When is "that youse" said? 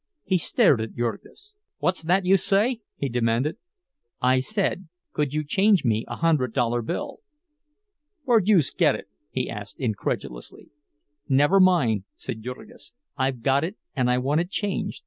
2.01-2.43